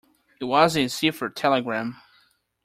It 0.39 0.45
wasn't 0.45 0.87
a 0.87 0.89
cipher 0.89 1.29
telegram. 1.29 2.01